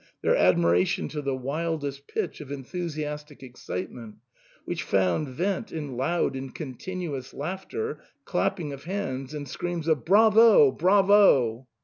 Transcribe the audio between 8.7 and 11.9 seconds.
of hands, and screams of" Bravo! Bravo